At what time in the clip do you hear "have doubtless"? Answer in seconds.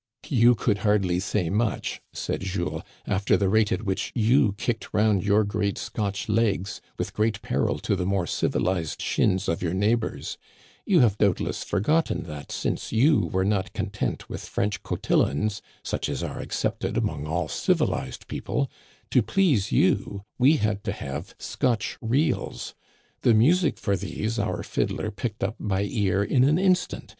11.01-11.63